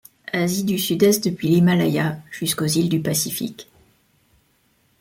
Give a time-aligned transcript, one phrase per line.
[0.33, 3.69] Asie du Sud-Est depuis l'Himalaya, jusqu'aux îles du Pacifique.